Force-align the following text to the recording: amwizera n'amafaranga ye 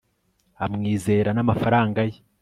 amwizera 0.63 1.29
n'amafaranga 1.33 1.99
ye 2.09 2.17